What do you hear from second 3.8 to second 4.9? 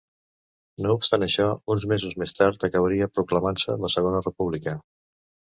la Segona República.